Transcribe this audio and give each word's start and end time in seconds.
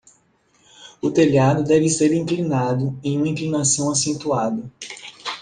O 0.99 1.11
telhado 1.11 1.63
deve 1.63 1.87
ser 1.87 2.11
inclinado 2.11 2.97
em 3.03 3.19
uma 3.19 3.27
inclinação 3.27 3.91
acentuada. 3.91 4.63